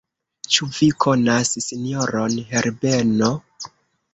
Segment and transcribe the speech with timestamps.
[0.53, 3.31] Ĉu vi konas sinjoron Herbeno?